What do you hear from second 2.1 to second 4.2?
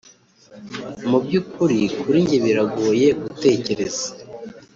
njye biragoye gutekereza,